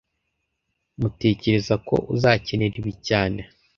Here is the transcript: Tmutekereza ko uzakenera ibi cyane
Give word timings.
Tmutekereza 0.93 1.75
ko 1.87 1.95
uzakenera 2.15 2.75
ibi 2.81 2.93
cyane 3.07 3.41